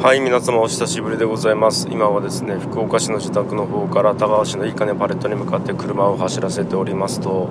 [0.00, 1.88] はい皆様お久しぶりでございます。
[1.90, 7.50] 今はですね福岡市の自宅の方から田川市のいいかねパレットに向かって車を走らせておりますと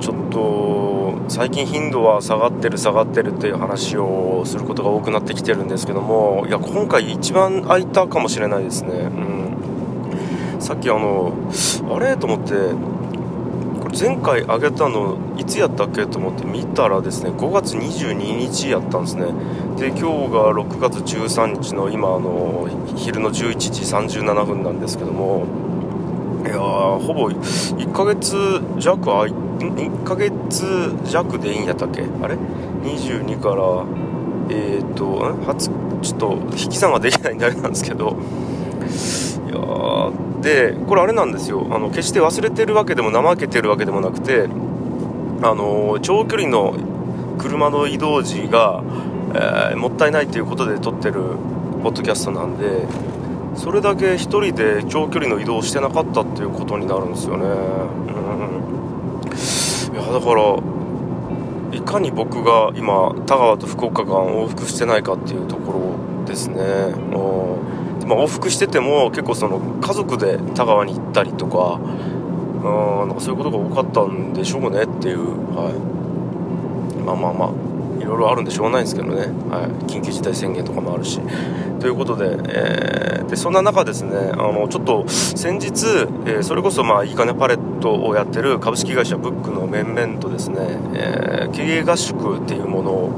[0.00, 8.90] ちょっと最近頻度は下がってる下がってるっていう話をすることが多くなってきてるんですけどもいや今回一番空いたかもしれないですね。
[8.92, 10.60] うん。
[10.60, 11.32] さっきあの
[11.90, 12.16] あれ？
[12.16, 12.52] と思って
[13.98, 19.24] 前回あげたのいつやったっけと思って見たらですね5月22日やったんですね。
[19.78, 25.46] で今日が6月13日の今あの昼の11時37分なんですけども
[26.44, 28.36] いやほぼ1ヶ月
[28.78, 32.02] 弱あい1ヶ月弱でいいんやったっけ？
[32.22, 32.34] あれ
[32.84, 33.86] ？22から
[34.54, 35.70] えっ、ー、と初
[36.02, 38.14] ちょっと引き算ができないんであれなんですけど。
[39.46, 41.66] いやでこれあれなんですよ。
[41.72, 44.48] あの決して忘れてるわけでも怠けてるわけでもなくて
[45.42, 46.76] あの長距離の
[47.36, 48.84] 車の移動時が、
[49.34, 51.14] えー、もったいないということで撮ってる
[51.82, 52.86] ポッドキャストなんで
[53.56, 57.44] それだけ1人で長距離の移動してなかったっていうことになるんですよね。
[57.44, 57.52] うん。
[59.94, 60.60] いやだから
[61.76, 66.94] いかに僕が今田川と福岡間往復してないかっていうところですね。
[68.06, 71.80] まあ、往復してても結構その家族で田川に行ったりとか
[72.62, 75.20] うんなんかそういうことが多かったんでしょうねっていう、
[75.54, 75.74] はい、
[77.04, 81.20] まあまあまあいろいろあるんでしょうがないんですけどね、はい、緊急事態宣言とかもあるし。
[81.80, 85.84] ということで,、えー、でそんな中ですねあのちょっと先日、
[86.24, 90.56] えー、それこそまあいいかねパレットをやってる株式会社ブックの面々とですね、
[90.94, 93.12] えー、経営合宿っていうものを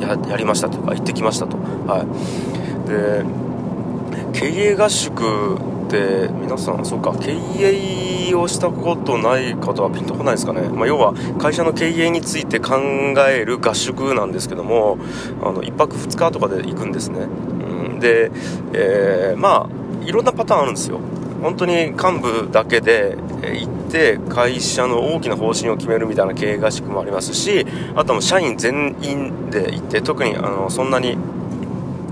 [0.00, 1.58] やりましたというか行ってきましたと。
[1.86, 2.88] はい。
[2.88, 3.24] で
[4.36, 5.56] 経営合宿
[5.86, 12.76] って皆さんそうか経営をしたことない方はピンとこないですかね、まあ、要は会社の経営について考
[13.28, 14.98] える合宿なんですけども
[15.42, 18.30] あの1泊2日とかで行くんですね、うん、で、
[18.74, 21.00] えー、まあいろんなパターンあるんですよ。
[21.42, 31.16] 本当に幹部だけで行って会社の大きな方針を決めるみたいな経営合宿もありますしあとは社員全員で行って特にあのそんなに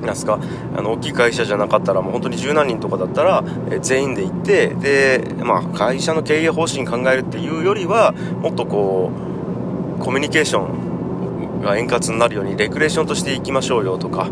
[0.05, 0.39] なんすか？
[0.77, 9.11] あの大きい会社じゃなかったらもう本当に十何人とかだったら、え全員で行ってで、まあ、会社の経営方針考えるっていうよりはもっとこ
[9.99, 10.61] うコミュニケーショ
[11.61, 14.29] ンが円滑になるようにレクレーションとしていきましょうよとか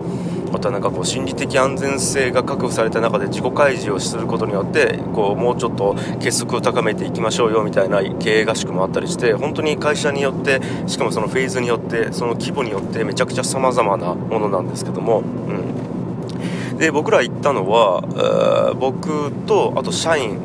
[0.52, 20.38] またなんかこう心理的安全性が確保された中で自己開示をすることによってこうもうちょっと結束を高めていきましょうよみたいな経営合宿もあったりして本当に会社によってしかもそのフェーズによってその規模によってめちゃくちゃ様々なものなんですけども、うん、で僕ら行ったのは、僕とあと社員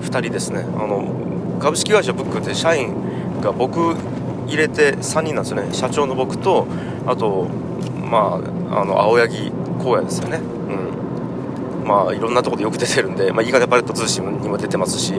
[0.00, 0.60] 2人ですね。
[0.60, 2.94] あの株式会社ブックって社員
[3.42, 3.94] が僕
[4.46, 5.74] 入れて3人なんですよね。
[5.74, 6.66] 社長の僕と
[7.06, 7.48] あと
[8.10, 10.38] まああの青柳荒野ですよね。
[10.38, 11.86] うん。
[11.86, 15.14] まあいろんなとこでよく出てるんで、まあ、いいかねパレット通信にも出てますし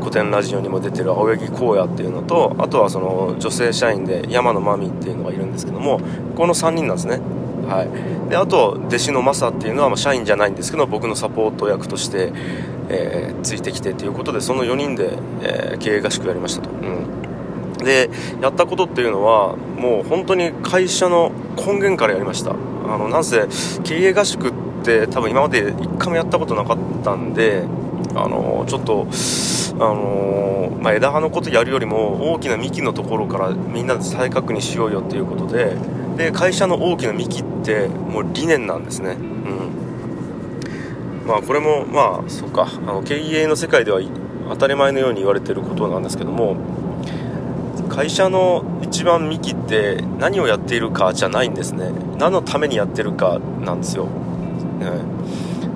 [0.00, 6.00] 古典ラジオにも出てる青柳荒野っていうのとあとはその女性社員で山野真美っていうのがいるんですけども
[6.34, 7.20] この3人なんですね。
[7.66, 12.32] はい、であと弟子のマサっていうのは、まあ、社員じゃないんですけど僕のサポート役として、
[12.88, 18.08] えー、ついてきてということでその4人で、えー、経営合宿やりましたと、うん、で
[18.40, 22.54] やったことっていうのはもう本当に会社の根源からやりました。
[22.88, 23.46] あのなんせ
[23.84, 24.52] 経営合宿っ
[24.84, 27.64] て多分今まで1回もやったことなかったんで
[28.14, 29.06] あのちょっと
[29.78, 35.76] あのまあ、枝葉のことやるよりも大きな幹のところからみんなで再確認しようよっていうことで
[36.16, 39.10] で会社の大きな幹ってもう理念なんですね。
[39.10, 39.70] うん。
[41.26, 42.68] まあこれもまあそうか。
[42.86, 44.00] あの経営の世界では
[44.48, 46.56] 当たり前のように言われてることなんですけども
[47.96, 51.92] 会社の一番幹って何をやっているかじゃないんですね。
[52.18, 54.06] 何のためにやってるかなんですよ、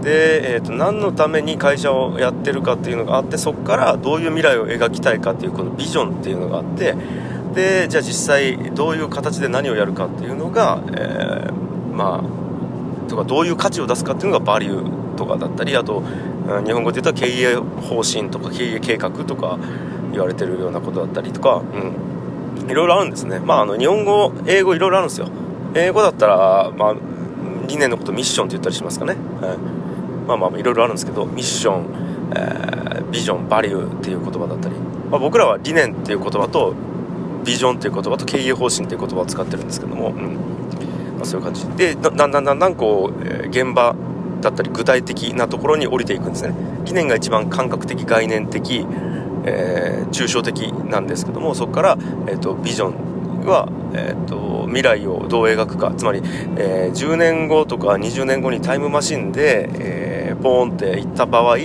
[0.02, 6.94] で、えーと、何のために会社をやってるかっていうのがあってそこからどういう未来を描きたいかっていうこのビジョンっていうのがあって
[7.54, 11.52] でじゃあ実際どういう形で何をやるかっていうのが、えー、
[11.94, 16.02] まあとかどういう価値を出すかっていうのがバリューとかだったりあと
[16.66, 19.58] 日本語で言うと経営方針とか経営計画とか
[20.12, 22.09] 言われてるようなことだったりとか、うん、
[22.68, 23.38] いろいろあるんですね。
[23.40, 25.28] まあ、あの、日本語、英語いろいろあるんですよ。
[25.74, 26.94] 英語だったら、まあ、
[27.66, 29.16] 理念のことミッションって言ったりしますかね。
[29.40, 29.58] はい、
[30.26, 34.74] まあまあ、いろいろあるんですけど、ミッション、えー、ビジョン、バリューっていう言葉だったり、
[35.10, 36.74] まあ、僕らは理念っていう言葉と、
[37.44, 40.34] ビジョンっていう言葉と経営方針っていう言葉を使ってるんですけども、うん
[41.16, 43.94] まあ、そういう感じでだんだんだんだんこう、えー、現場
[44.40, 46.54] だったり具体的なところに降りていくんですね
[46.84, 48.86] 理念が一番感覚的概念的
[49.44, 56.20] えー、抽象的なんですけどもそこから、えーと、ビジョンは、えーと、未来をどう描くかつまり、
[56.56, 61.56] えー、10年後とか20年後にタイムマシンで、えー、ポーンって行った場合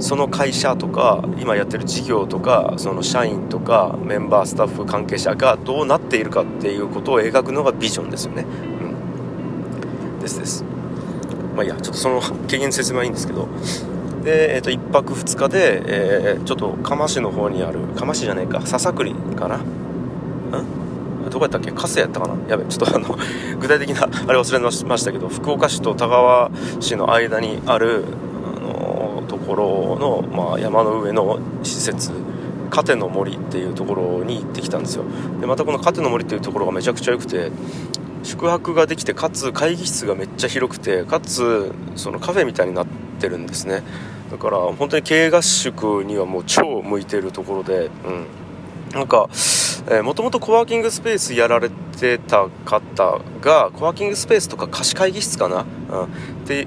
[0.00, 8.44] その会社とか今やってる事業とかその社員とかメンバースタッフ関係者がどうなっているかっていうことを描くのがビジョンですよね。
[10.14, 10.64] うん、ですです。
[11.54, 13.48] まあいいやちょっとその 軽減説明はいいんですけど
[14.22, 19.56] で、えー、と1泊2日で、えー、ちょっと釜市の方にある釜市じゃねえか笹栗かな？
[19.56, 21.30] ん？
[21.30, 21.70] どこやったっけ？
[21.72, 22.48] 粕谷やったかな？
[22.48, 23.16] やべちょっとあの
[23.60, 28.04] 具体的なあれ忘れましたけど福岡市と田川市の間にある
[28.56, 32.10] あのところの、まあ、山の上の施設
[32.70, 35.04] カテの森っていうところに行ってきたんですよ。
[35.40, 37.50] でまたこのカテの森っていうところがめちゃくちゃ良くて
[38.22, 42.86] 宿泊ができてかつ会議室がめっちゃ広くてかつそのカフェみたいになっ
[43.20, 43.82] てるんですね。
[44.32, 49.28] だから本当に経営合宿にはもう超向いてるところで、うん、なんか、
[49.90, 56.66] えもともとコワーキングスペースやられてた方がコワーキングスペースとか貸し会議室かな、うん、で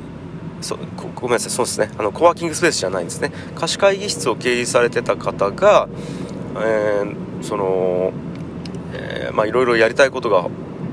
[0.61, 0.77] そ
[1.15, 1.49] ごめんなさい。
[1.51, 1.91] そうですね。
[1.97, 3.31] あのコワーキングスペースじゃないんですね。
[3.55, 5.89] 貸し会議室を経営されてた方が、
[6.57, 8.13] えー、その、
[8.93, 10.47] えー、まあいろいろやりたいことが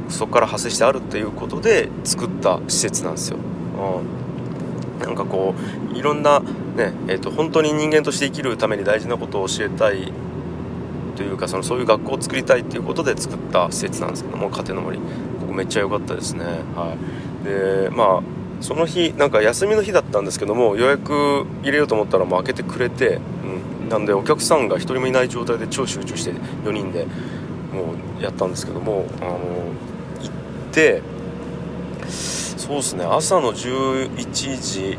[0.08, 5.54] そこから派生してあるっていうことで作った施設なんですよ、うん、なんかこ
[5.92, 6.42] ういろんな
[6.76, 10.12] ねえーと、本当に人間として生きるために大事なことを教えたい
[11.16, 14.98] というかそのそういう学校を作りたいっていうことで作った施設なんですけども家庭の森。
[14.98, 15.04] こ
[15.48, 16.44] こめっちゃ良かったですね。
[16.74, 16.96] は
[17.42, 17.44] い。
[17.44, 18.22] でまあ
[18.62, 23.18] その日なんか休みの日だったんですけども予約入れようと思ったらもう開けてくれて、
[23.82, 27.04] うん、なんでお客さんが1人もいない状態で超集中して4人で
[27.72, 29.38] もうやったんですけどもあの行
[30.70, 31.02] って
[32.06, 33.04] そうですね。
[33.04, 34.98] 朝の11時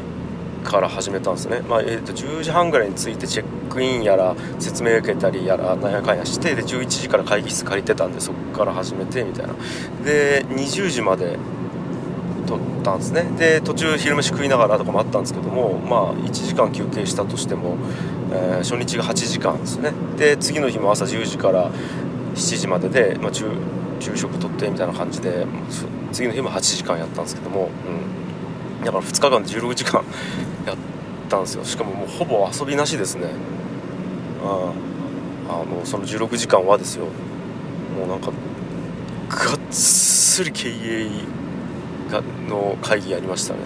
[0.63, 9.53] から始めたんですね、まあえー、と10時半ぐらいに着いてチェックインやら説明受けたりやらなんやかんやしてで11時から会議室借りてたんでそこから始めてみたいな。
[10.03, 11.37] で20時まで
[12.47, 13.23] 撮ったんですね。
[13.37, 17.77] で途中昼飯食いながらとかもあったんですけどもまあ1時間休憩したとしても、
[18.31, 19.91] えー、初日が8時間ですね。
[20.17, 21.71] で次の日も朝10時から
[22.35, 25.45] 7時までで、まあ、昼食とってみたいな感じで
[26.11, 27.69] 次の日も8時間やったんですけども、
[28.79, 30.03] うん、だから2日間で16時間
[30.65, 30.77] やっ
[31.29, 31.65] たんですよ。
[31.65, 33.27] しかももうほぼ遊びなしですね。
[34.43, 34.71] あ
[35.49, 35.63] あ。
[35.65, 37.05] のその16時間はですよ。
[37.97, 41.09] もうなんかがっつり経営
[42.09, 43.59] がの会議やりましたね。
[43.59, 43.65] も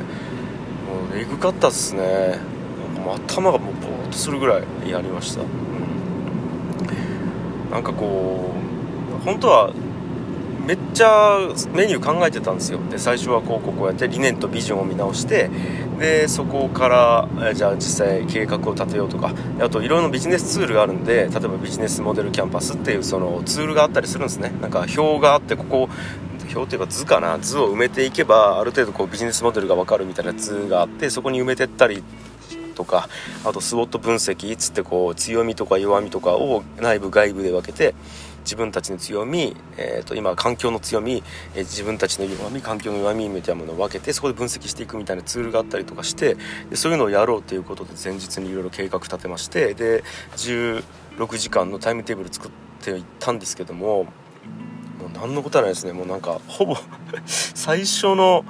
[1.15, 2.01] うえぐかったっすね。
[2.01, 5.47] なんかもう頭がもうボーっとするぐらいやりました、うん、
[7.71, 8.51] なんかこ
[9.19, 9.73] う本当は
[10.67, 11.39] めっちゃ
[11.73, 12.79] メニュー考えてたんですよ。
[12.91, 15.49] で最初はこうこうこうやって理念とビジョンを見直して
[15.97, 16.89] でそこか
[17.39, 24.51] らじゃあ実際計画を立てようとかあといろいろなビジネスツールがあるんで例えばビジネスモデルキャンパスっていうそのツールがあったりするんですね。
[24.61, 25.89] なんか表があってここ
[26.53, 32.03] 表っていうか図かな図を埋めていけばある程度こうビジネスモデルが分かるみたいな図があってそこに埋めてったり
[32.75, 33.07] とか
[33.43, 37.95] あとスウォット分析つってこう強みとか弱みとかを内部外部で分けて
[38.47, 41.21] 自分たちの強み、えー、と今環境の強み、
[41.53, 46.37] えー、自分たちの弱み環境の弱みみたいなものを分けてそこで分析していくみたいなツールがあったりとかして
[46.69, 50.05] でそういうのをやろうということで前日にいろいろ計画立てましてで
[50.37, 50.83] 16
[51.37, 52.51] 時間のタイムテーブル作っ
[52.81, 54.09] ていったんですけどもも
[55.07, 55.91] う何のことはないですね。
[55.91, 56.77] もうなんかほぼ
[57.27, 58.45] 最初の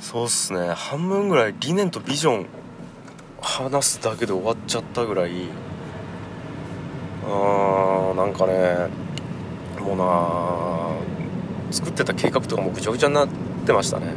[0.00, 0.74] そうっすね。
[0.74, 2.46] 半分ぐらい理念とビジョン
[3.40, 5.30] 話すだけで終わっちゃったぐらい。
[5.30, 7.65] うん
[8.16, 8.88] なんかね
[9.80, 13.28] もうな作ってた計画とかもぐちゃぐちゃになっ
[13.66, 14.14] てましたね。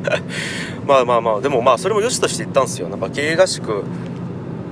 [0.86, 2.88] まあまあまあでもまあそれも良しとして言ったんですよ。
[2.88, 3.84] なんか経営合宿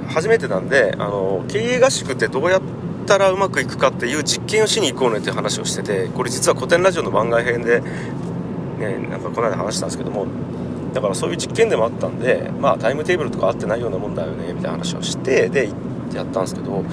[0.09, 2.61] 初めてなんであの経営合宿ってどうやっ
[3.06, 10.26] たらうまくいくかっていう実験をしに行こうねっていう話をしててこれ実は古典ラジオの番外編でねなんかこの間話したんですけども
[10.92, 15.71] だからそういう実験でもあったんでまあタイムテーブルとか合ってないようなもんだよねみたいな話をしてで
[16.12, 16.85] やったんですけど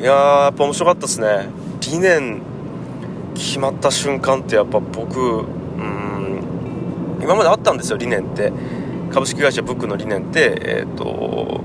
[0.00, 1.48] いやーやっぱ面白かったですね。
[1.80, 2.40] 理念
[3.34, 8.52] 決まった瞬間ってやっぱ僕うん今まであったんですよ理念って。
[9.12, 11.62] 株式会社ブックの理念ってえっ、ー、と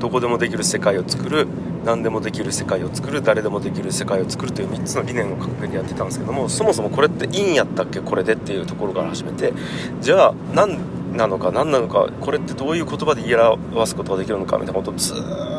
[0.00, 1.46] どこでもできる世界を作る
[1.84, 9.52] 何でもできる世界を作る誰でもできる世界を作るという3つの理念を掲げてやってたんですけどもそもそもこれっていいんやったっけこれでっていうところから始めて
[10.00, 10.78] じゃあ何
[11.16, 15.55] なのか何なのかこれってどういう言葉で言い表すことができるのかみたいなことをずっと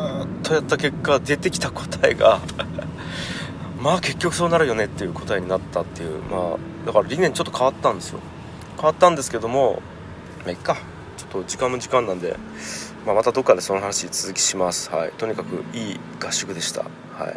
[0.48, 2.40] とやった結果出てきた答えが
[3.78, 8.20] まあ結局そうなるよねっていう答えになったっていうまあだから理念ちょっと変わったんですよ。
[8.76, 9.82] 変わったんですけども
[10.44, 10.76] まあいっか。
[11.18, 12.36] ちょっと時間も時間なんで、
[13.04, 14.88] まあ、またどっかでその話続きします。
[14.90, 15.12] はい。
[15.18, 16.82] とにかくいい合宿でした。
[16.82, 17.36] はい。